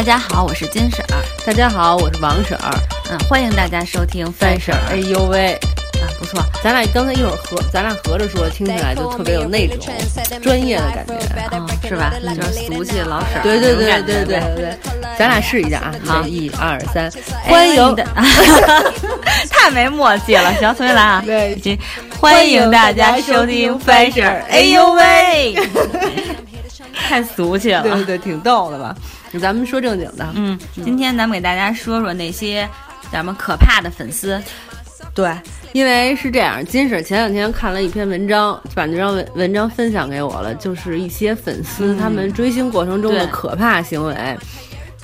[0.00, 1.22] 大家好，我是金婶儿。
[1.44, 2.72] 大家好，我是王婶儿。
[3.10, 4.80] 嗯，欢迎大家收听范婶儿。
[4.88, 5.52] 哎呦喂，
[6.00, 9.76] 啊，不错，咱俩刚才一会儿合，咱俩合着说，听起来就特别有那种
[10.40, 11.14] 专业的感觉，
[11.54, 12.14] 啊，是吧？
[12.34, 13.42] 就是俗气老婶儿。
[13.42, 14.78] 对对对对对对对，
[15.18, 15.94] 咱俩试一下啊！
[16.06, 17.12] 好一二三，
[17.44, 18.02] 欢迎的，
[19.52, 20.50] 太没默契了。
[20.54, 21.22] 行，重新来啊！
[21.26, 21.78] 对已经
[22.18, 24.42] 欢迎大家收听范婶儿。
[24.48, 25.54] 哎呦喂，
[27.06, 27.82] 太俗气了。
[27.82, 28.96] 对对对，挺逗的吧？
[29.38, 32.68] 咱们说正经的，嗯，今天咱们给大家说说那些
[33.12, 34.42] 咱们可怕的粉丝。
[35.14, 35.34] 对，
[35.72, 44.14] 因为是这样，金婶前两天看了一篇文章，把那张文文章分享给我了，就是一些粉丝、他们追星过程中的可怕行为，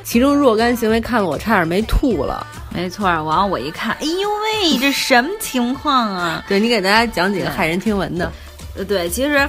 [0.05, 2.47] 其中若干行为看得我差点没吐了。
[2.73, 4.29] 没错，然后我一看，哎呦
[4.63, 6.45] 喂，这什么情况啊？
[6.47, 8.31] 对你给大家讲几个骇人听闻的，
[8.77, 9.49] 呃，对，其实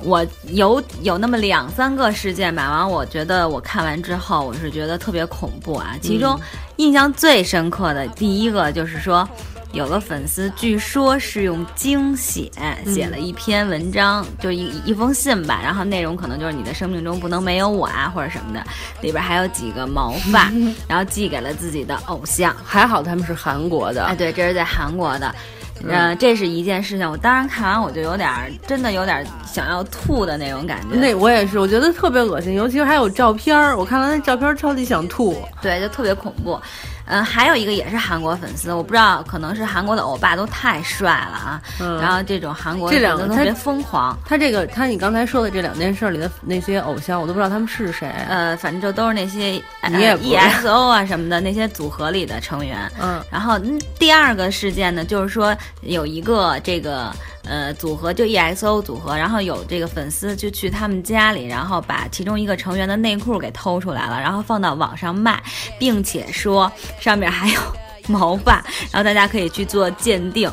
[0.00, 5.96] 我有有那么两三个事件吧，完我觉得我看完之后，我是觉得特别恐怖啊。
[6.02, 6.38] 其中
[6.76, 9.28] 印象最深刻的第一个就是说。
[9.74, 12.48] 有个粉丝据说是用精血
[12.86, 18.64] 写了一篇文章，就一一封信吧，然后内容可能就是你的生命中不能没有我啊，或者什么的，
[19.02, 20.48] 里边还有几个毛发，
[20.86, 22.54] 然后寄给了自己的偶像。
[22.64, 25.34] 还好他们是韩国的，哎，对，这是在韩国的，
[25.88, 27.10] 呃，这是一件事情。
[27.10, 30.96] 我当时看完我就有点儿，真的有点儿想要吐的那种感觉。
[30.96, 35.36] 那我也是，我觉得特别恶心，尤其是还有照片儿，我看完那照片儿超级想吐。
[35.60, 36.58] 对，就特别恐怖。
[37.06, 41.62] 嗯、还有一个也是韩国粉丝，我不知道，可能是韩国的欧巴都太帅了啊。
[41.80, 44.18] 嗯然后这种韩国的这两个他粉丝特别疯狂。
[44.24, 48.08] 他这个，他你刚才说的这两件事里的那些偶像，我都不知道他们是谁。
[48.28, 52.90] 呃，反正就都是那些呃你也不 EXO 啊什么的那些组合里的成员。
[53.00, 57.12] 嗯然后嗯第二个事件呢，就是说有一个这个
[57.44, 65.42] 呃组合，就 EXO 组合，然后有这个粉丝就去他们家里，然后把其中一个成员的内裤给偷出来了，然后放到网上卖，
[65.78, 67.60] 并且说上面还有
[68.06, 70.50] 毛发，然后大家可以去做鉴定。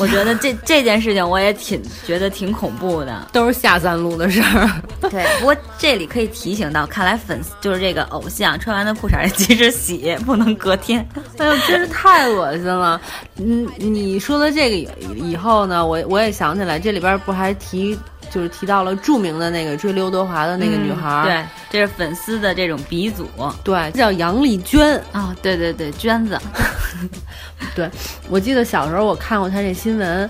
[0.00, 3.28] 我觉得这这件事情我也挺觉得挺恐怖的。
[3.32, 4.68] 都是下三路的事儿。
[5.10, 11.06] 对，不过这里可以提醒到，看来粉丝就是这个偶像穿完的裤衩得及时洗，不能隔天。
[11.38, 13.00] 哎呦，真是太恶心了！
[13.36, 17.98] 嗯，你说的这个以以后呢，我我也想起来，这里边不还提
[18.30, 25.34] 就是提到了著名的那个追刘德华的那个女孩儿、嗯对，这是粉丝的这种鼻祖啊、对，叫杨丽娟啊。
[25.42, 26.38] 对对对，娟子，
[27.74, 27.90] 对，
[28.28, 30.28] 我记得小时候我看过他这新闻，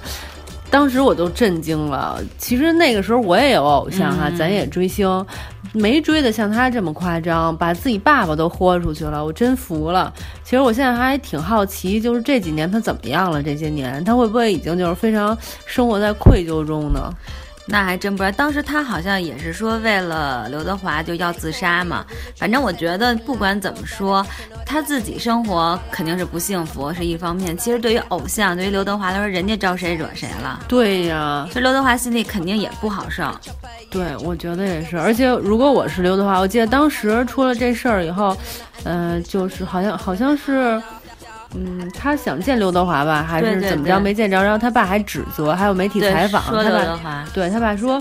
[0.71, 2.21] 当时我都震惊了。
[2.39, 5.27] 其实那个时候我也有偶像哈、嗯咱也追星，
[5.73, 10.13] 没追的像他这么夸张，把自己爸爸都豁出去了，我真服了。
[10.45, 13.43] 其实我现在还挺好奇，就是这几年他怎么样了？
[13.43, 17.13] 这些年他会不会已经就是非常生活在愧疚中呢？
[17.71, 18.37] 那还真不知道。
[18.37, 22.05] 当时他好像也是说为了刘德华就要自杀嘛。
[22.37, 24.27] 反正我觉得不管怎么说，
[24.67, 27.57] 他自己生活肯定是不幸福是一方面。
[27.57, 30.59] 其实对于偶像，对于刘德华来说，人家招谁惹谁了？
[30.67, 33.25] 对呀，所以刘德华心里肯定也不好受。
[33.89, 34.99] 对，我觉得也是。
[34.99, 38.37] 而且如果我是刘德华，我记得当时出了这事儿以后，
[38.83, 40.83] 呃，就是好像好像是。
[41.55, 44.43] 嗯，他想见刘德华吧，还是怎么着对没见着？
[44.43, 48.01] 然后他爸还指责，还有媒体，采访说他爸，对他爸说，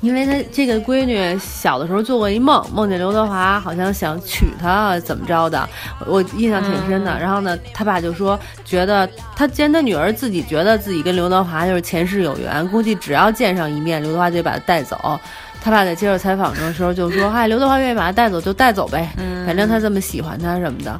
[0.00, 5.68] 因为他这个闺女小的时候做过一梦，梦见刘德华好像想娶她，怎么着的，
[6.06, 7.12] 我我印象挺深的。
[7.12, 15.20] 嗯然后呢，他爸就说，觉得他既然他女儿自己觉得自己跟刘德华就是前世有缘，估计只要见上一面，刘德华就得把她带走。
[15.62, 20.98] 他爸在接受采访的时候就说：“哎，刘德华愿意把他带走就带走呗，嗯反正他这么喜欢他什么的。”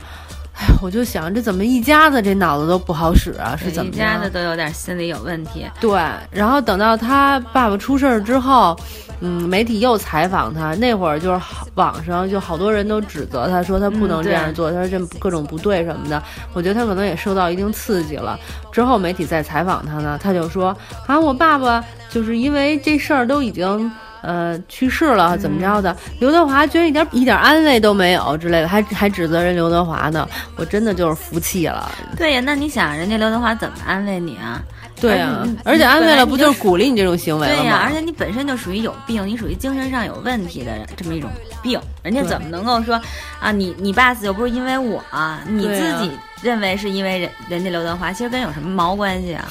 [0.54, 3.56] 哎，我就想这怎么一家子这脑子都不好使啊？
[3.56, 5.66] 是怎么一家着的都有点心理有问题。
[5.80, 6.00] 对，
[6.30, 8.78] 然后等到他爸爸出事儿之后，
[9.20, 11.40] 嗯，媒体又采访他，那会儿就是
[11.74, 16.22] 网上就好多人都指责他说他不能这样做，他说这各种不对什么的。
[16.52, 18.38] 我觉得他可能也受到一定刺激了。
[18.70, 23.90] 之后媒体再采访他呢，他就说啊，我爸爸就是因为这事儿都已经。
[24.22, 25.96] 呃，去世了，怎么着的？
[26.18, 31.90] 刘德华居然一点一点安慰都没有之类的，还还指责人刘德华呢，我真的就是服气了。
[32.16, 34.62] 对呀，那你想人家刘德华怎么安慰你啊？
[35.00, 37.62] 对呀、而且安慰了，不就是鼓励你这种行为了吗？
[37.62, 41.30] 对呀，而且你本身就属于有病，你属于精神上有问题的这么一种
[41.62, 43.00] 病，人家怎么能够说
[43.40, 43.50] 啊？
[43.50, 45.02] 你你爸死又不是因为我，
[45.48, 46.10] 你自己
[46.42, 49.48] 认为是因为人人家刘德华，其实跟有什么毛关系啊？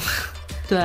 [0.70, 0.78] 对，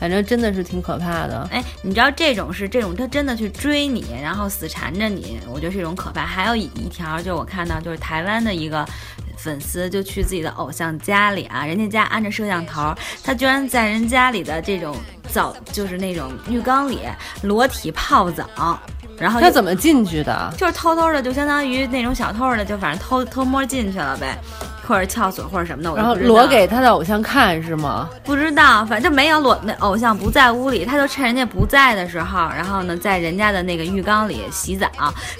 [0.00, 1.48] 反正真的是挺可怕的。
[1.52, 6.26] 哎，你知道这种是这种，他真的去追你，然后死缠着你，我觉得是一种可怕。
[6.26, 8.84] 还有一一条，就是我看到就是台湾的一个
[9.36, 12.92] 粉丝就去自己的偶像家里啊，人家家安着摄像头，
[13.22, 14.96] 他居然在人家里的这种
[15.30, 16.98] 澡，就是那种浴缸里
[17.42, 18.80] 裸体泡澡。
[19.16, 20.52] 然后他怎么进去的？
[20.56, 24.36] 就是偷偷的，就相当于那种小偷的，就反正偷偷摸进去了呗。
[24.88, 28.08] 或者撬锁或者什么的，然后裸给他的偶像看是吗？
[28.24, 34.88] 不知道，反正没有裸，那偶像不在屋里，他就趁人家不在的时候，然后呢，在人家的那个浴缸里洗澡。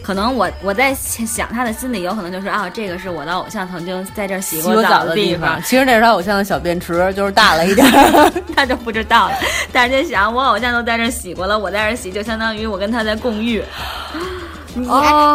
[0.03, 5.59] 可能我我在想他的心里有可能就是啊，这个是我的偶像曾经在这洗过澡的地方。
[5.62, 7.87] 其实那是他偶像的小便池，就是大了一点，
[8.55, 9.35] 他就不知道了。
[9.73, 13.65] 但是就想，我偶像都在这洗过了，我在这洗，就相当于我跟他在共浴。
[14.82, 14.88] 你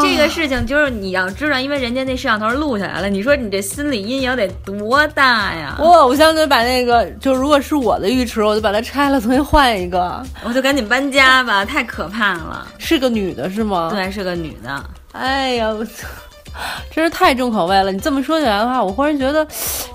[0.08, 5.76] 这个事情就是你要知道，因为人家那摄像头录下来了，你说你这心理阴影得多大呀？
[5.80, 12.68] 我偶像就把那个，就如果是我的浴池，我就把它拆了，重新换一个，我就赶紧搬家吧，太可怕了。
[12.78, 13.90] 是个女的，是吗？
[13.92, 14.84] 对，是个女的。
[15.12, 16.08] 哎呀，我操！
[16.92, 17.92] 真是太重口味了！
[17.92, 19.46] 你这么说起来的话，我忽然觉得，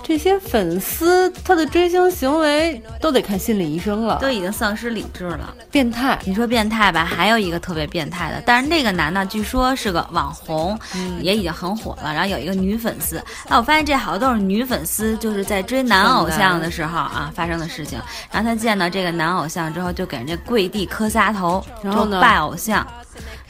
[0.02, 6.19] 这些粉丝他的追星行为都得看心理医生了，都已经丧失理智了，变态。
[6.25, 10.78] 你说变态吧，还有一个特别变态的，但是那个男的据说是个网红，
[11.20, 12.12] 也已经很火了。
[12.12, 13.19] 然后有一个女粉丝，
[13.49, 18.00] 哎，我发现这好多都是女粉丝，就是在追男偶像的时候啊发生的事情。
[18.32, 22.87] 然后他见到这个男偶像之后，就给人家跪地磕仨头，然后呢拜偶像。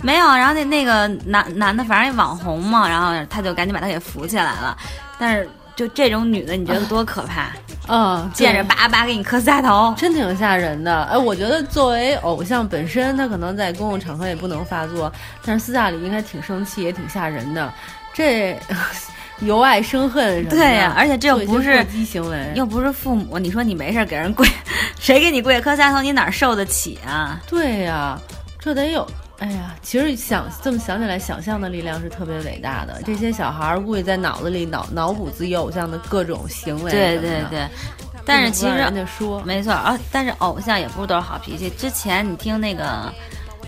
[0.02, 4.76] 没有，然后那那个男男的，反正网红嘛，然后他就赶紧把他给扶起来了。
[5.18, 7.50] 但是就这种女的，你觉得多可怕？
[7.88, 11.04] 嗯，见着叭叭给你磕仨头，真挺吓人的。
[11.04, 15.10] 哎，我觉得作为偶像本身，他可能在公共场合也不能发作，
[15.42, 17.72] 但是私下里应该挺生气，也挺吓人的。
[18.12, 18.58] 这
[19.40, 24.46] 由爱生恨，对呀，而且这又不是激行为，又不是父母，你说你没事给人跪，
[24.98, 27.40] 谁给你跪磕仨头，你哪受得起啊？
[27.48, 28.18] 对呀，
[28.58, 29.06] 这得有。
[29.38, 33.00] 哎呀，其实想这么想起来，想象的力量是特别伟大的。
[33.04, 36.90] 这些小孩儿估计在脑子里脑脑补自己偶像的各种行为。
[36.90, 37.66] 对对对，
[38.24, 38.90] 但是其实
[39.44, 41.70] 没错啊，但是偶像也不是都是好脾气。
[41.70, 43.12] 之前你听那个。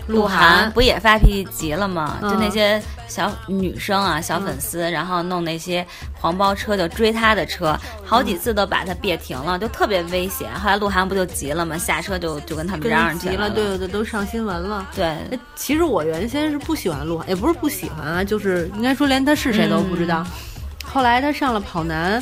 [0.07, 2.17] 鹿晗不也发脾气急了吗？
[2.21, 5.85] 就那些小女生啊，小粉丝，然后弄那些
[6.19, 10.53] 黄包车，就追他的车，好几次都把他别停了，就特别危险。
[10.53, 11.77] 后来鹿晗不就急了吗？
[11.77, 14.87] 下车就就跟他们嚷嚷急了，对对对，都上新闻了。
[14.95, 15.15] 对，
[15.55, 20.25] 其实我原先是不喜欢鹿晗，也不是不喜欢啊，就是应该说连他是谁都不知道。
[20.83, 22.21] 后来他上了跑男。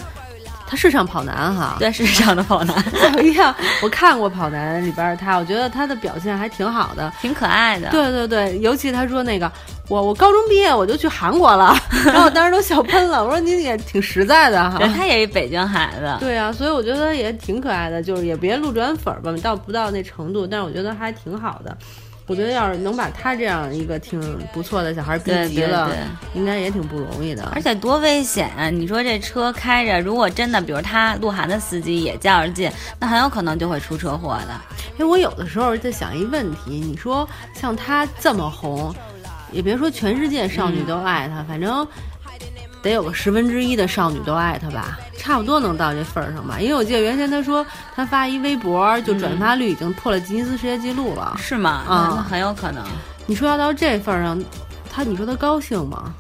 [0.70, 2.76] 他是上跑男哈，对，是上的跑男。
[3.18, 7.90] 我一样，我看过跑男里边他，我觉得他的表现还挺好的，挺可爱的。
[7.90, 9.52] 对对对，尤其他说那个，
[9.88, 11.76] 我我高中毕业我就去韩国了，
[12.06, 13.24] 然后我当时都笑喷了。
[13.24, 16.16] 我说你也挺实在的哈，他也是北京孩子。
[16.20, 21.76] 对啊，所以我觉得也挺可爱的，就是也别路转粉吧，到不到那程度，但是我觉得还挺好的。
[22.30, 24.22] 我觉得要是能把他这样一个挺
[24.54, 25.92] 不错的小孩逼急了，
[26.36, 27.44] 应该也挺不容易的。
[27.56, 28.70] 而且多危险啊！
[28.70, 34.62] 你说这车开着，如果真的，比如他鹿晗的司机也较着劲，那很有可能就会出车祸的。
[35.00, 38.94] 因为我有的时候在想一问题，你说像他这么红，
[39.52, 41.86] 也别说全世界少女都爱他，反正。
[42.82, 46.60] 得有个十分之一的少女都爱他吧，差不多能到这份儿上吧。
[46.60, 51.84] 因为我记得原先他说他发一微博，就转发率已经破了吉尼斯世界纪录了，是吗？
[51.88, 52.84] 啊，很有可能。
[53.26, 54.42] 你说要到这份儿上，
[54.90, 56.14] 他你说他高兴吗？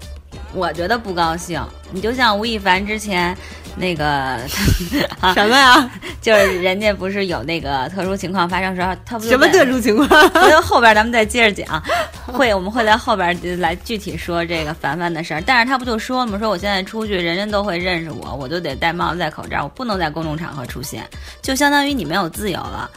[0.54, 1.64] 我觉得不高兴。
[1.92, 3.36] 你就像吴亦凡之前。
[3.80, 4.38] 那个
[5.34, 5.90] 什么呀？
[6.22, 10.08] 就是人家不是有那个特殊情况发生时候，他不什么特殊情况？
[10.30, 11.82] 回头后边咱们再接着讲，
[12.28, 15.42] 会我们会在后边来具体说这个凡凡的事儿。
[15.46, 16.38] 但是他不就说了吗？
[16.38, 21.08] 说我现在出去，人人都会认识我，我就得戴帽子戴口罩，我不能在公众场合出现，
[21.42, 22.90] 就相当于你没有自由了。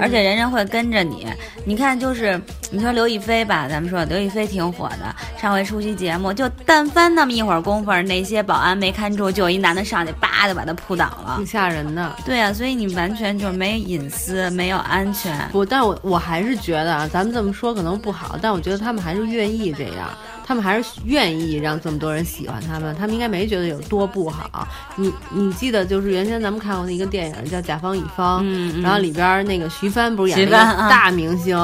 [0.00, 1.26] 而且人人会跟着你，
[1.64, 2.40] 你看，就是
[2.70, 12.16] 你说刘亦菲吧，咱们说刘亦菲挺火的，上回出席节目，就但凡那么一会儿功夫，那些保安没看住，就有一男的上去，叭就把她扑倒了，挺吓人的。
[12.24, 15.36] 对呀，所以你完全就没隐私，没有安全。
[15.52, 20.08] 不，但我我还是觉得啊，咱们这么说可能不好，但我觉得他们还是愿意这样。
[20.50, 24.66] 他们还是愿意让这么多人喜欢他们，他们应该没觉得有多不好。
[24.96, 28.44] 你你记得就是原先咱们看过那个电影叫《甲方乙方》，
[28.82, 31.56] 然后里边那个徐帆不是演一个大明星，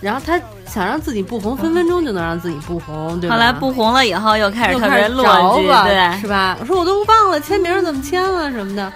[0.00, 3.34] 然后他想让自己不红，分分钟就能让自己不红，对吧？
[3.34, 6.56] 后来不红了以后又开始特别落寞，对，是吧？
[6.60, 8.92] 我说我都忘了签名怎么签了什么的。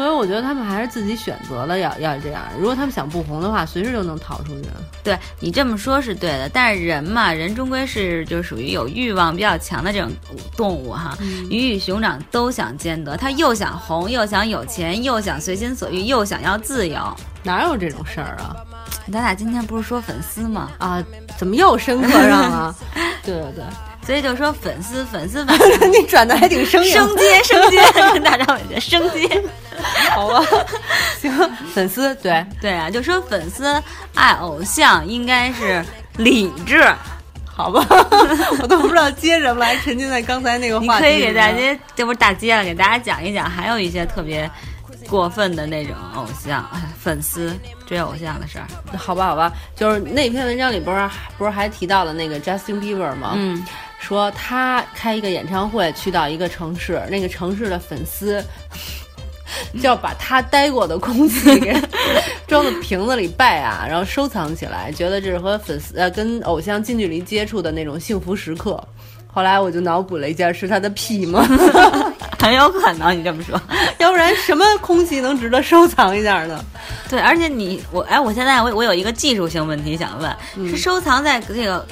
[0.00, 2.40] 所以我觉得他们还是自己选择了要要这样。
[2.58, 4.68] 如果他们想不红的话，随时就能逃出去。
[5.04, 6.48] 对你这么说，是对的。
[6.48, 10.10] 但是人嘛，人终归是就属于有欲望比较强的这种
[10.56, 11.14] 动物哈。
[11.50, 16.98] 鱼与熊掌都想兼得，他又想红，又想有钱，又想随心所欲，又想要自由。
[17.42, 18.56] 哪有这种事儿啊？
[19.12, 20.70] 咱俩今天不是说粉丝吗？
[20.78, 21.04] 啊，
[21.36, 22.74] 怎么又深刻上了？
[23.22, 23.64] 对 对对。
[24.10, 26.92] 所以就说粉丝，粉丝，粉丝， 你转的还挺生硬。
[26.92, 27.80] 升阶， 升阶，
[28.12, 29.40] 跟大张伟的升阶，
[30.10, 30.44] 好吧？
[31.20, 31.32] 行，
[31.72, 33.80] 粉丝，对对啊，就说粉丝
[34.16, 35.84] 爱偶像应该是
[36.16, 36.82] 理智。
[37.46, 37.86] 好吧，
[38.60, 41.02] 我都不知道接什么来，沉浸在刚才那个你话题。
[41.04, 44.50] 可以给大家，这不是大街了，给大家讲一讲，还有一些特别
[45.08, 48.66] 过分的那种偶像哎粉丝追偶像的事儿。
[48.98, 53.34] 好吧，好吧，就是那篇文章里不是不是还提到了那个 Justin Bieber 吗？
[53.36, 53.64] 嗯，
[54.00, 58.42] 说他开一个演唱会，去到一个城市，那个城市的粉丝
[59.74, 61.72] 就要把他待过的空气给
[62.48, 68.82] 装到瓶子里拜啊，然后收藏起来，觉得这是和粉丝呃跟偶像近距离接触的那种幸福时刻。
[69.32, 71.46] 后来我就脑补了一下，是他的屁吗？
[72.40, 73.60] 很有可能你这么说。
[73.98, 76.64] 要不然什么空气能值得收藏一下呢？
[77.08, 81.86] 对，而且你我哎，我现在我我有一个技术性问题想问，嗯是收藏在这个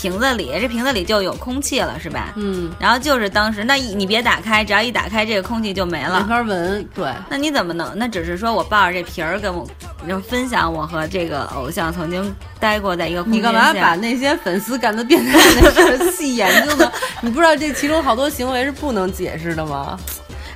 [0.00, 2.32] 瓶子里，这瓶子里就有空气了是吧？
[2.36, 6.24] 嗯，然后就是当时那一你别打开，只要一打开这个空气就没没了。
[6.28, 7.12] 法闻，对。
[7.28, 7.92] 那你怎么能？
[7.98, 9.66] 那只是说我抱着这瓶儿跟我，
[10.06, 16.92] 然后分享我和这个偶像曾经待过在一个空你间你干嘛把那些粉丝干的变态的事儿细研究呢？
[17.20, 19.98] 你不知道这其中好多行为是不能解释的吗？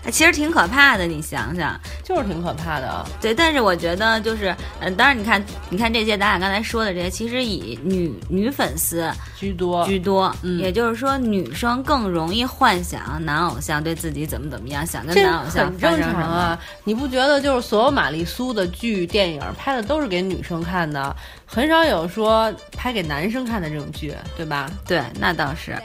[0.04, 1.78] 哎其实挺可怕的，你想想。
[2.02, 3.06] 就是挺可怕的。
[3.20, 16.00] 对，但是我觉得就是，嗯、当然你看，你看这些咱俩刚才说的这些，其实以女女粉丝居多，居多，嗯也就是说，女生更容易幻想男偶像对自己怎么怎么样，想跟男偶像很正。
[16.02, 16.58] 常啊！
[16.84, 21.14] 你不觉得就是所有玛丽苏的剧、电影拍的都是给女生看的，
[21.46, 24.68] 很少有说拍给男生看的这种剧，对吧？
[24.86, 25.76] 对，那倒是。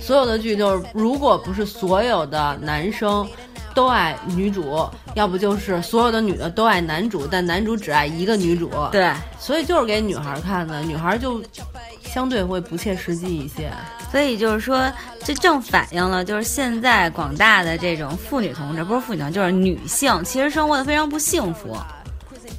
[0.00, 3.26] 所有的剧就是，如果不是所有的男生
[3.78, 8.68] 都爱女主，要不就是所有的女的都爱男主，但男主只爱一个女主。
[8.90, 11.40] 对，所以就是给女孩看的，女孩就
[12.02, 13.72] 相对会不切实际一些。
[14.10, 14.92] 所以就是说，
[15.22, 21.76] 这正反映了就是现在广大的这种妇女同志，不是妇女同志，就是女性，其实生活的非常不幸福。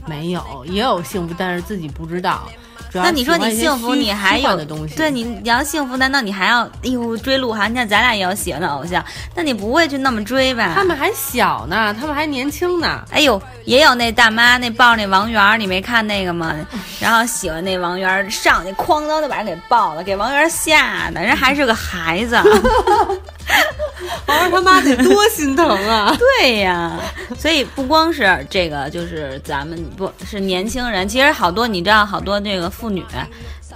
[0.08, 2.48] 没有，也有幸福，但是自己不知道。
[2.94, 7.70] 那你说你幸福，你还有的东西，对你你要幸福，难道你还要哎呦追鹿晗？
[7.72, 9.04] 你看咱俩也有喜欢的偶像，
[9.36, 10.74] 那你不会去那么追吧？
[10.76, 13.04] 他们还小呢，他们还年轻呢。
[13.12, 16.56] 哎呦，也有那大妈那抱那王源儿，你没看那个吗？
[17.00, 22.38] 然后喜欢那王源儿，上去哐当就把人给抱了，给王源儿吓的，人还是个孩子。
[24.28, 26.16] 王源他妈得多心疼啊！
[26.42, 27.00] 对呀，
[27.38, 33.04] 所以不光是这个，就是咱们不是年轻人，其实好多你知道，好多这个妇女，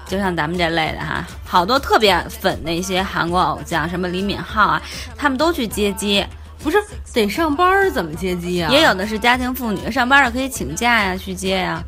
[0.08, 4.82] 就像咱们这类的哈，好多特别粉那些韩国偶像，什么李敏镐啊，
[5.18, 6.26] 他们都去接机，
[6.64, 6.78] 不是
[7.14, 8.72] 得上班怎么接机啊？
[8.72, 11.84] 也有的是家庭妇女，上班了可以请假呀，去接呀。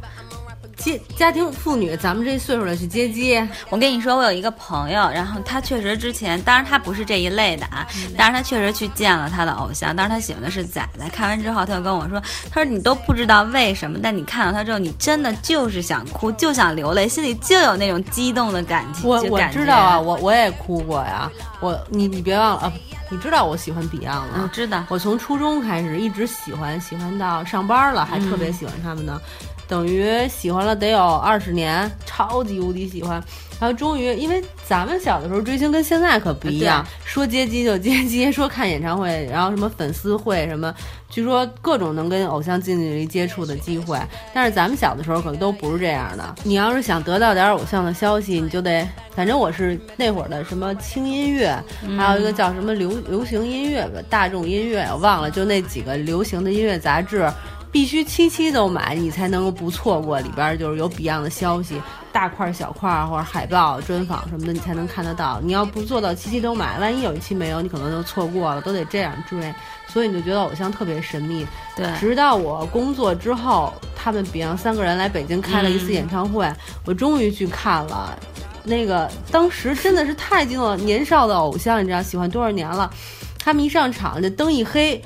[0.75, 11.09] 接家庭妇女，咱们这岁数的去接机，我跟你说，我有一个朋友，然后他确实之前，当然他不是这一类的啊，但是他确实去见了他的偶像，当时他喜欢的是仔仔。
[11.09, 19.09] 看完之后，他就跟我说，他说你都不知道为什么，但你看到他之后，你真的就是想哭，就想流泪，心里就有那种激动的感情。
[19.09, 21.31] 我我知道啊，，我我也哭过呀。
[21.61, 22.73] 我你你别忘了啊，
[23.09, 24.49] 你知道我喜欢 Beyond 我吗？
[24.53, 29.19] 知道，我从初中开始一直喜欢，喜欢到上班了，还特别喜欢他们呢。
[29.67, 33.21] 等于喜欢了得有二十年，超级无敌喜欢。
[33.57, 40.75] 然后终于，因为咱们小的时候追星跟现在可不一样，说接机就接机，说看演唱会，然后什么粉丝会什么，
[41.09, 43.97] 据说各种能跟偶像近距离接触的机会。
[44.33, 46.35] 但是咱们小的时候可都不是这样的。
[46.43, 51.57] 你要是想得到点偶像的消息，你就得，反正我是那会儿的什么轻音乐，
[51.97, 57.25] 还有一个叫什么流流行音乐吧，大众音乐，我忘了，就那几个流行的音乐杂志。
[57.75, 65.41] 必须七期都买，你才能够不错过里边就是有 Beyond 的消息，大块小块或者海报、专访什么的，你才能看得到。
[65.43, 69.53] 你要不做到七期都买，万一有一期没有，你可能就错过了，都得这样追。
[69.89, 71.45] 所以你就觉得偶像特别神秘。
[71.75, 76.49] 对，直到我工作之后，他们 Beyond 三个人来北京开了一次演唱会，
[76.85, 78.17] 我终于去看了。
[78.63, 82.89] 那个当时真的是太激动了，年少的偶像，你知道，喜欢多少年了，
[83.37, 85.03] 他们一上场，这灯一黑。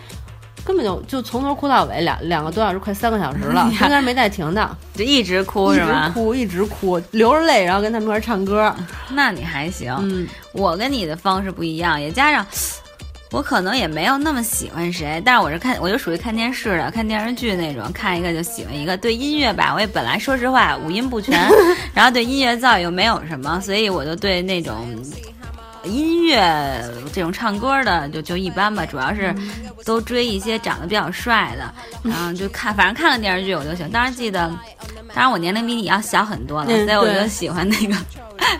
[0.65, 6.11] 根本就就从头哭到尾，两两个多小时，快三个小时了， 中间没带停的，就一直哭一直是吗？
[6.13, 8.73] 哭，一直哭，流着泪，然后跟他们一块儿唱歌。
[9.09, 12.45] 那你还行，嗯，我跟你的方式不一样，也加上
[13.31, 18.97] 我可能也没有那么喜欢谁，但是我是看，我就属于看电视的，看电视剧那种，看一个就喜欢一个。
[18.97, 21.39] 对音乐吧，我也本来说实话五音不全，
[21.93, 24.87] 然后对音乐造诣又没有什么，所以我就对那种。
[25.85, 29.33] 音乐这种唱歌的就就一般吧，主要是
[29.85, 33.89] 都追一些长得比较帅的，然后就看，反正看了电视剧我就行。
[33.91, 34.49] 当然记得，
[35.13, 37.93] 当然我年龄比你要小很多了，嗯所以我就喜欢那个《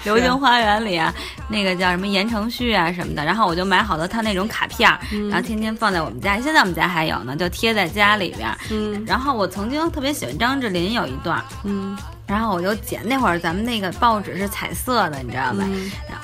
[0.03, 1.13] 流星花园》里啊，
[1.47, 3.23] 那个叫什么言承旭啊什么的。
[3.23, 4.99] 然后我就买好多他那种卡片儿，
[5.29, 6.39] 然后天天放在我们家。
[6.39, 8.49] 现在我们家还有呢，就贴在家里边。
[8.69, 11.97] 嗯然后我曾经特别喜欢张智霖有一段，嗯，
[12.29, 15.67] 然后我就剪那会儿咱们那个报纸是彩色的，你知道吧？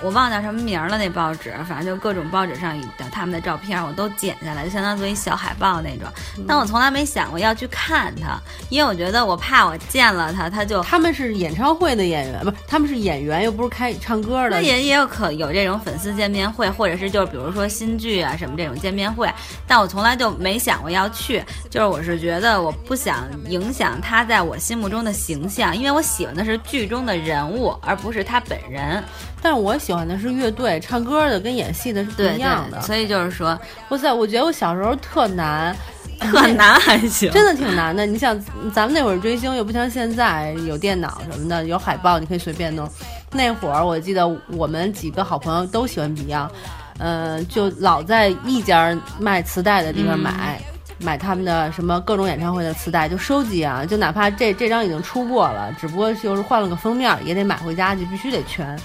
[0.04, 6.08] 我忘叫什么名了，那报纸，反正就各种报纸上的他们的照片，我都剪下来，就相当于小海报那种。
[6.48, 14.58] 但我从来没想过要去看他，因为我觉得我怕我见了他，他就他们是演唱会的演员，不是他们是演员，又不是开唱歌的。
[14.58, 19.28] 那也也有可有这种粉丝见面会，或者是就是比如说新剧啊什么这种见面会，
[19.66, 25.95] 但我从来就没想过要去，就是我是觉得我不想影响他在我心目中的形象，因为。
[25.96, 29.02] 我喜欢的是剧中的人物，而不是他本人。
[29.42, 32.82] 但是我喜欢的是乐队，唱歌的跟演戏的是不一样的。
[32.82, 33.58] 所以就是说，
[33.90, 35.74] 哇塞，我觉得我小时候特难，
[36.20, 38.06] 特难还行，真的挺难的。
[38.06, 38.38] 你想，
[38.74, 42.90] 咱们那会儿追星又不像现在有电脑什么的，有海报你可以随便弄。
[43.32, 46.50] 那会儿我记得我们几个好朋友都喜欢 Beyond，
[46.98, 50.60] 嗯，就老在一家卖磁带的地方买。
[51.00, 58.78] 买他们的什么各种演唱会的磁带就收集啊，就哪怕这这张已经出过了，只不过就是换了个封面，也得买回家去，必须得全。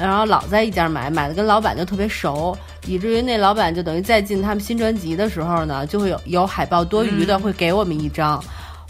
[0.00, 8.42] 然后老在一家买，买的跟老板就特别熟，以至于那老板就等于再进他们新专辑的时候呢，就会有有海报多余的会给我们一张。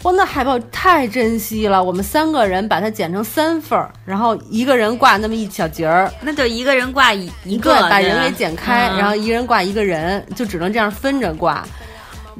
[0.03, 11.67] 哇，那海报太珍惜了，我们三个人把它剪成三份儿，然后一个人挂那么一小节儿，那就一个人挂一一个，把人给剪开，然后一人挂一个人，就只能这样分着挂。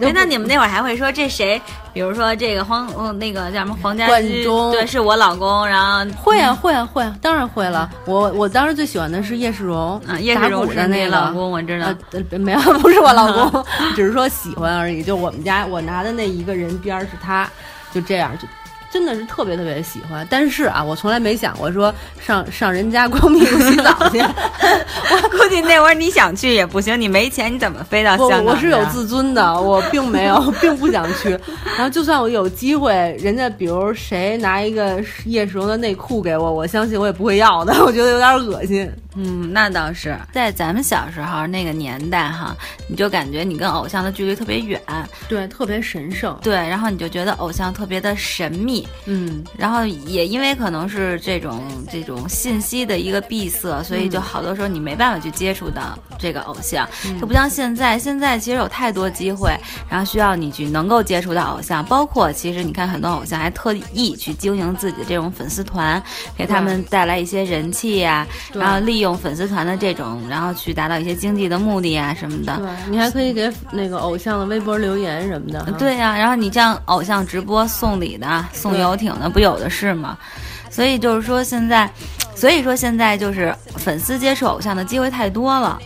[0.02, 1.62] 哎，那你们那会儿还会说这谁？
[1.94, 5.68] 比如说这个黄，嗯，那个叫什么黄家驹，对，是我老公。
[5.68, 7.90] 然后 会啊，会啊，会啊，当然会了。
[8.06, 11.94] 我我当时最喜欢的是叶世荣，啊，叶世荣是那老公，我知道。
[12.40, 13.66] 没有，不是我老公，
[13.96, 15.04] 只是说喜欢而已。
[15.04, 17.50] 就我们家我拿的那一个人边是他，
[17.92, 18.48] 就这样就。
[18.92, 24.20] 真的是特别特别喜欢，但是啊，我从来没想过说上上人家光屁股洗澡去。
[25.12, 28.46] 我估计那会儿你想去也不行，你没钱，你怎么飞到香港？
[28.46, 31.30] 我是有自尊的，我并没有， 并不想去。
[31.78, 38.92] 然后就算我有机会，人家比如谁拿一个叶世荣的内裤给我，我相信我也不会要的， 我觉得有点恶心。
[39.22, 40.18] 嗯，那倒是。
[40.32, 42.56] 在咱们小时候那个年代哈，
[42.88, 44.80] 你就感觉你跟偶像的距离特别远，
[45.28, 56.88] 对，特别神圣，对，然后你就觉得偶像特别的神秘，嗯，然后也因为可能是这种这种信息的一个闭塞，所以就好多时候你没办法去接触到这个偶像，
[57.20, 59.52] 就不像现在，现在其实有太多机会，
[59.90, 66.02] 然后需要你去能够接触到偶像，包括其实你看很多偶像还特意去经营自己的这种粉丝团，
[66.38, 69.00] 给他们带来一些人气呀，然后利。
[69.00, 72.56] 利用粉丝团的这种，然后去达到一些经济的目的啊什么的。
[72.58, 75.60] 对，你还可以给那个偶像的微博留言什么的。
[75.80, 80.18] 对呀，然后你像偶像直播送礼的、送游艇的，不有的是吗？
[80.70, 81.92] 所以就是说现在，
[82.36, 85.80] 所以说现在就是粉丝接触偶像的机会太多了，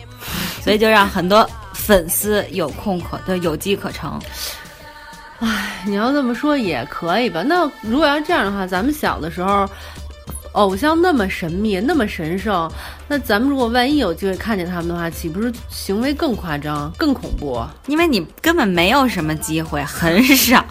[0.62, 4.20] 所以就让很多粉丝有空可对有机可乘。
[5.40, 7.42] 唉，你要这么说也可以吧？
[7.42, 9.66] 那如果要这样的话，咱们小的时候。
[10.54, 12.70] 偶像那么神秘，那么神圣，
[13.08, 17.60] 那咱们如果万一有机会看见他们的话，岂不是行为更夸张、更恐怖？
[17.86, 20.64] 因为你根本没有什么机会，很少。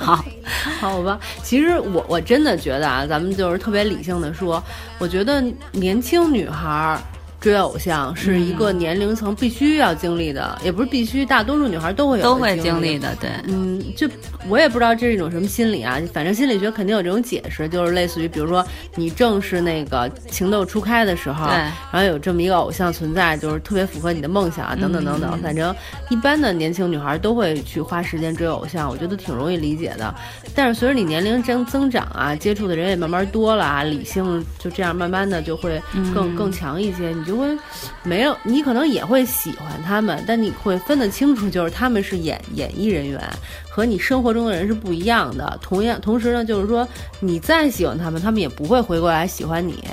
[0.80, 4.64] 好吧，其实我我真的觉得啊，咱们就是特别理性的说，
[5.00, 6.98] 我觉得年轻女孩。
[7.44, 13.14] 追偶像是一个年龄层必须要经历的，也不是必须，大多数女孩都会有都会经历的。
[13.20, 14.08] 对，嗯，就
[14.48, 21.56] 我也不知道这是一种什么心理啊，反正心理学肯定有这种解释，就是类似于，比如说你正是那个情窦初开的时候，对，
[21.92, 25.38] 然后有这么一个偶像存在，就是特别符合你的梦想啊，等等等等。
[25.40, 25.76] 反正
[26.10, 30.16] 一般的年轻女孩都会去花时间追偶像，我觉得挺容易理解的。
[30.56, 35.82] 但是随着你年龄增增长啊，接触的人也慢慢多了啊，理性就这样慢慢的就会
[36.14, 37.33] 更更强一些，你就。
[37.34, 37.58] 就会
[38.04, 43.20] 没有，你可能也会喜欢他们，但你会分得清楚，就是他们是演演艺人员，
[43.68, 45.58] 和你生活中的人是不一样的。
[45.60, 46.88] 同样，同时呢，就是说
[47.20, 49.84] 你再喜欢他们，他们也不会回过来喜欢你，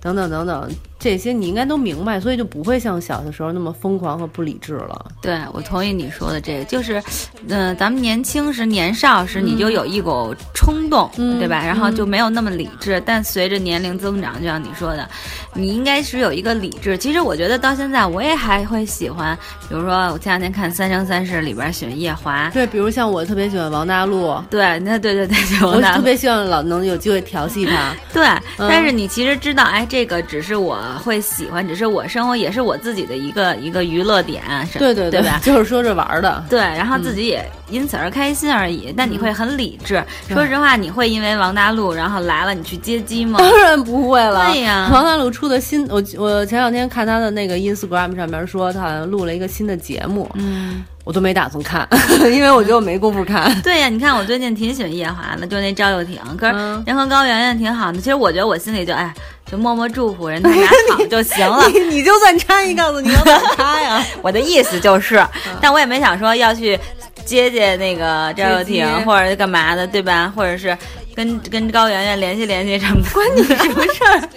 [0.00, 0.70] 等等等等。
[1.06, 5.06] 这些你应该都明白，所以就不会像小的时候那么疯狂和不理智了。
[5.22, 7.00] 对，我同意你说的这个，就是，
[7.46, 11.64] 嗯，咱们年轻时、年少时，你就有一股冲动，对吧？
[11.64, 13.00] 然后就没有那么理智。
[13.06, 15.08] 但随着年龄增长，就像你说的，
[15.54, 16.98] 你应该是有一个理智。
[16.98, 19.38] 其实我觉得到现在，我也还会喜欢，
[19.68, 27.94] 比如说我前两天看《三生三世》里边喜欢夜华，对，比如像我特别喜欢王大陆，对，那对对对，我特别希望老能有机会调戏他。
[28.12, 28.26] 对，
[28.58, 30.76] 但是你其实知道，哎，这个只是我。
[30.98, 34.42] 会喜欢，只是我生活也是我自己的一个一个娱乐点，
[34.78, 35.40] 对对对吧？
[35.44, 38.92] 就是说着玩的， 对，然后自己也因此而开心而已。
[38.96, 43.38] 但你会很理智，说实话，你会因为王大陆然后来了，你去接机吗？
[43.42, 44.46] 当然不会了。
[44.52, 50.84] 对呀，王大陆出的新，我我前两天看他的那个 Instagram 上面说他好像录了一个新的节目，嗯。
[51.04, 51.88] 我都没打算看，
[52.34, 53.62] 因为我觉得我没工夫看。
[53.62, 56.54] 对呀，你看我最近挺喜欢夜华的，就那赵又廷，可是
[56.84, 57.98] 人和高圆圆挺好的。
[57.98, 59.14] 其实我觉得我心里就哎，
[59.50, 61.66] 就默默祝福人家俩 好就行了。
[61.70, 64.04] 你你就算掺一告诉你要怎么插呀？
[64.22, 65.24] 我的意思就是，
[65.60, 66.78] 但我也没想说要去
[67.24, 70.32] 接接那个赵又廷或者干嘛的，对吧？
[70.34, 70.76] 或者是
[71.14, 74.28] 跟跟高圆圆联系联系什么，关你什么事儿？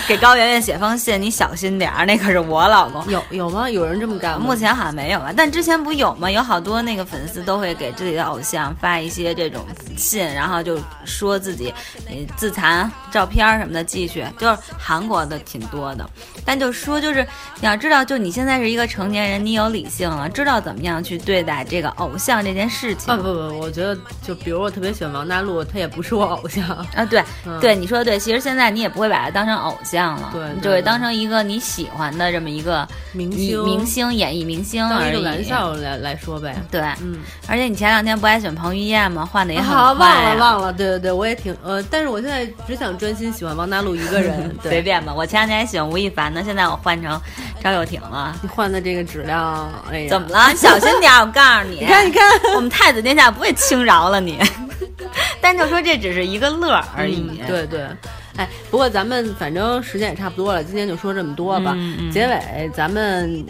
[0.08, 3.04] 给高圆圆写封信，你小心点儿，那可是我老公。
[3.10, 3.68] 有有吗？
[3.70, 4.46] 有人这么干吗？
[4.46, 6.30] 目前好像没有吧，但之前不有吗？
[6.30, 9.64] 有好多那个粉丝都会给自己的偶像发一些这种
[9.96, 11.72] 信，然后就说自己
[12.36, 16.08] 自残照片什么的寄去，就是韩国的挺多的。
[16.44, 17.24] 但就说就是
[17.60, 23.16] 你要知道，就你现在是一个成年人，你有理性了，知道怎么样去对待这个偶像这件事情。
[23.16, 27.04] 不不不，我觉得就比如我特别喜欢王大陆，他也不是我偶像啊。
[27.04, 27.22] 对
[27.60, 28.18] 对，你说的对。
[28.18, 29.99] 其实现在你也不会把他当成偶像。
[30.08, 35.00] 了，对，就会当成一个你喜欢的这么一个明星，明星演艺明星而已。
[35.00, 36.56] 当一个玩笑来来说呗。
[36.70, 37.18] 对，嗯。
[37.48, 39.28] 而且你前两天不还喜欢彭于晏吗？
[39.30, 39.76] 换的也很快。
[39.94, 44.54] 忘了忘了，对对对，我也挺呃，但是我现在只想专心喜欢王大陆一个人。
[44.62, 47.20] 随便吧，我前两天还喜欢吴亦凡呢，现在我换成
[47.62, 48.36] 赵又廷了。
[48.42, 50.54] 你换的这个质量， 哎呀，怎么了？
[50.54, 51.80] 小心点，我告诉你。
[51.80, 52.22] 你看，你看，
[52.54, 54.38] 我们太子殿下不会轻饶了你。
[55.40, 57.42] 但就说这只是一个乐而已。
[57.46, 57.86] 对对。
[58.40, 61.76] 哎，不过咱们反正时间也差不多了，今天就说这么多吧。
[62.10, 63.44] 结尾咱们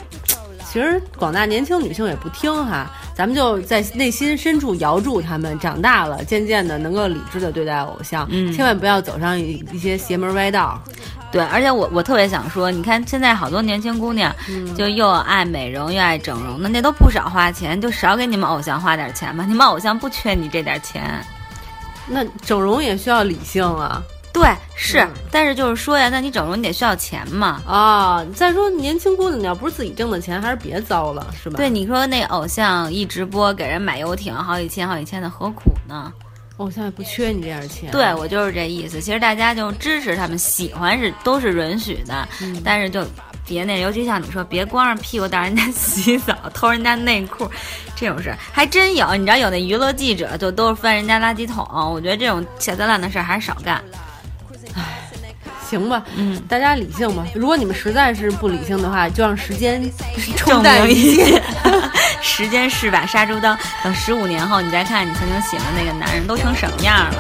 [0.67, 10.83] 其实广大年轻女性也不听哈，咱们就在内心深处摇住他们，长大了渐渐的能够理智的对待偶像，千万不要走上一一些邪门歪道。
[11.31, 14.35] 对，而且我我特别想说，你看现在好多年轻姑娘
[14.77, 19.45] 就又爱美容又爱整容的，那都不少花钱，就少给你们偶像花点钱吧。
[19.47, 21.25] 你们偶像不缺你这点钱，
[22.09, 24.03] 那整容也需要理性啊。
[24.33, 27.61] 对，是，但是就是说呀，那你整容你得需要钱嘛？
[27.67, 31.57] 啊，再说年轻姑娘，你要不是自己挣的钱，还是别糟了，是吧？
[31.57, 36.13] 对，你说那偶像一直播给人买游艇，好几千好几千的，何苦呢？
[36.59, 37.91] 偶像也不缺你这点钱。
[37.91, 39.01] 对，我就是这意思。
[39.01, 42.29] 其实大家就支持他们，喜欢是都是允许的，
[42.63, 43.03] 但是就
[43.47, 47.51] 别那，尤其像你说，别光着屁股到人家洗澡，偷人家内裤，
[47.97, 49.15] 这种事还真有。
[49.17, 53.83] 你知道有那娱乐记者就都是翻人家垃圾桶，我觉得这种下三滥的事还是少干。
[55.69, 57.25] 行吧，嗯，大家理性吧。
[57.35, 59.81] 如果你们实在是不理性的话，就让时间
[60.37, 61.41] 冲淡一切。
[62.21, 67.15] 时间是把杀猪刀，等十五年后你再看你曾经喜欢那个男人都成什么样了。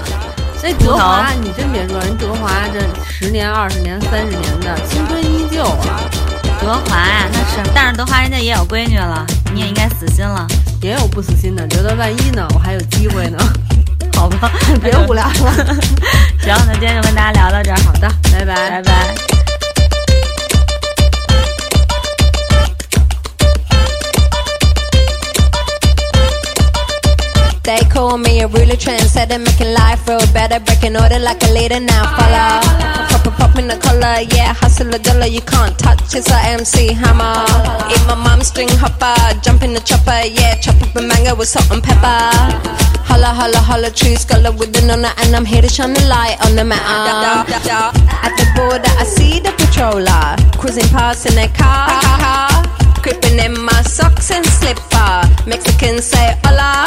[0.59, 6.01] 所以德华，你真别说，人德华这十年、二十年、三十年的青春依旧啊。
[6.61, 10.47] 德华呀，那是，但是德华人家也有闺女了，你也应该死心了。
[10.83, 13.39] 也有不死心的，觉得万一呢，我还有机会呢。
[14.20, 15.32] 好吧，别无聊了。
[16.42, 17.78] 行，那今天就跟大家聊到这儿。
[17.86, 18.92] 好的，拜拜，拜拜。
[27.64, 31.80] They call me a ruler, trendsetter, making life real better, breaking order like a leader.
[31.80, 32.62] Now follow,
[33.31, 36.15] pop pop in the collar, yeah, hustle a dollar, you can't touch.
[36.15, 37.45] It's a MC hammer.
[37.91, 41.49] Eat my mom's string hopper, jump in the chopper, yeah, chop up a mango with
[41.49, 42.21] salt and pepper.
[43.07, 46.37] Holla, holla, holla, true scholar with the nonna, and I'm here to shine the light
[46.47, 47.51] on the matter.
[48.23, 51.89] At the border, I see the patroller cruising past in their car.
[53.03, 55.23] Creeping in my socks and slipper.
[55.47, 56.85] Mexicans say hola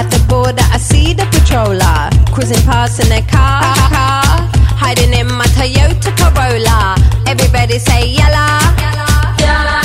[0.00, 3.62] At the border, I see the patroller cruising past in their car,
[4.84, 6.94] hiding in my Toyota Corolla.
[7.26, 8.46] Everybody say yalla,
[8.82, 9.78] yalla,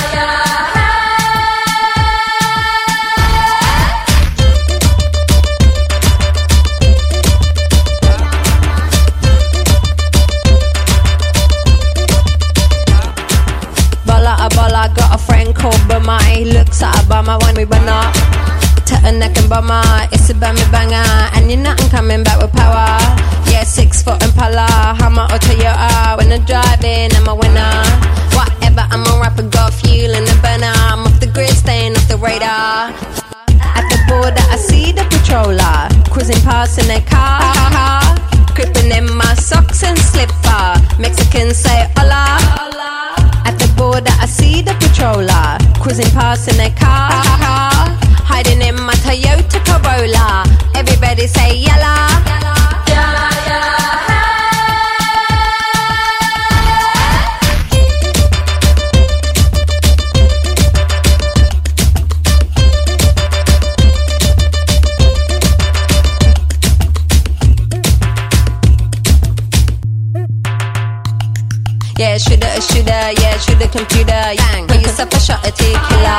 [14.46, 15.82] a got a friend called
[16.44, 17.88] looks at Obama when we run
[18.94, 19.82] up neck and bummer.
[19.84, 20.08] Ah.
[20.12, 21.32] It's a bammy banger, ah.
[21.36, 22.98] and you're nothing coming back with power.
[23.50, 24.68] Yeah, six foot Impala,
[25.00, 26.18] Hummer or Toyota.
[26.18, 27.76] When I'm driving, I'm a winner.
[28.38, 30.74] Whatever, I'm a rapper, got fuel in the burner.
[30.90, 32.94] I'm off the grid, staying off the radar.
[33.78, 38.02] At the border, I see the patroller cruising past in their car.
[38.56, 40.66] Creeping in my socks and slipper.
[41.00, 42.40] Mexicans say hola.
[43.46, 47.79] At the border, I see the patroller cruising past in their car
[75.02, 76.18] a tequila.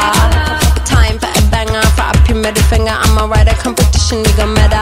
[0.86, 2.92] Time for a banger, for a middle finger.
[2.92, 4.78] I'm a writer, competition, you gon' medal.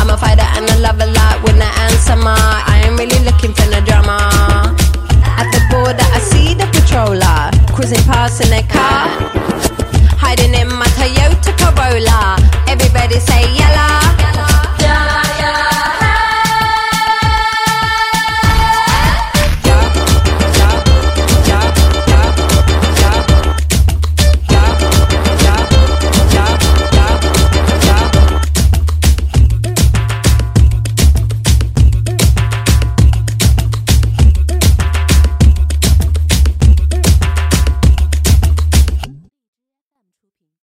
[0.00, 2.34] I'm a fighter and I love a lot when I answer my.
[2.36, 4.16] I ain't really looking for no drama.
[5.36, 9.08] At the border, I see the patroller cruising past in their car,
[10.16, 12.38] hiding in my Toyota Corolla.
[12.66, 13.57] Everybody say